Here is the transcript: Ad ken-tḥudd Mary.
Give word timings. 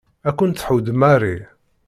Ad 0.27 0.33
ken-tḥudd 0.37 0.87
Mary. 0.99 1.37